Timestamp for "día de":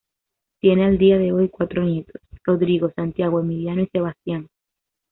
0.97-1.31